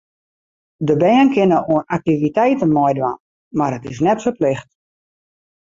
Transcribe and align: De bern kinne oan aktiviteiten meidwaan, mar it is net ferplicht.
De 0.87 0.95
bern 1.03 1.29
kinne 1.35 1.59
oan 1.75 1.85
aktiviteiten 1.97 2.71
meidwaan, 2.79 3.21
mar 3.57 3.71
it 3.77 3.85
is 3.91 4.03
net 4.07 4.19
ferplicht. 4.25 4.69